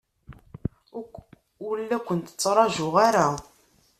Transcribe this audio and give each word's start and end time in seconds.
Ur 1.67 1.75
la 1.89 1.99
kent-ttṛajuɣ 2.07 2.95
ara. 3.07 3.27